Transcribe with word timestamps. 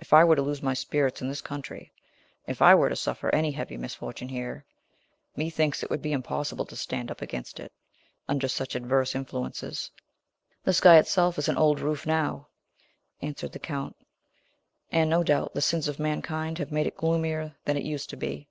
If 0.00 0.12
I 0.12 0.24
were 0.24 0.34
to 0.34 0.42
lose 0.42 0.64
my 0.64 0.74
spirits 0.74 1.22
in 1.22 1.28
this 1.28 1.40
country, 1.40 1.92
if 2.44 2.60
I 2.60 2.74
were 2.74 2.88
to 2.88 2.96
suffer 2.96 3.32
any 3.32 3.52
heavy 3.52 3.76
misfortune 3.76 4.28
here, 4.28 4.64
methinks 5.36 5.80
it 5.84 5.90
would 5.90 6.02
be 6.02 6.10
impossible 6.10 6.64
to 6.64 6.74
stand 6.74 7.08
up 7.08 7.22
against 7.22 7.60
it, 7.60 7.70
under 8.28 8.48
such 8.48 8.74
adverse 8.74 9.14
influences." 9.14 9.92
"The 10.64 10.72
sky 10.72 10.96
itself 10.98 11.38
is 11.38 11.46
an 11.46 11.56
old 11.56 11.78
roof, 11.78 12.04
now," 12.04 12.48
answered 13.22 13.52
the 13.52 13.60
Count; 13.60 13.94
"and, 14.90 15.08
no 15.08 15.22
doubt, 15.22 15.54
the 15.54 15.62
sins 15.62 15.86
of 15.86 16.00
mankind 16.00 16.58
have 16.58 16.72
made 16.72 16.88
it 16.88 16.96
gloomier 16.96 17.54
than 17.64 17.76
it 17.76 17.84
used 17.84 18.10
to 18.10 18.16
be." 18.16 18.48